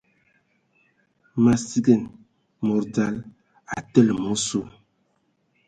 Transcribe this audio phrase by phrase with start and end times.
[1.43, 2.03] Ma sigan
[2.65, 3.15] mod dzal
[3.75, 4.61] a tele ma osu.